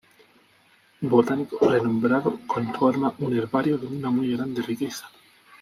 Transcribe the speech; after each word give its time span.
Botánico 1.01 1.59
renombrado, 1.69 2.39
conforma 2.47 3.13
un 3.19 3.37
herbario 3.37 3.77
de 3.77 3.85
una 3.85 4.09
muy 4.09 4.35
grande 4.35 4.63
riqueza. 4.63 5.05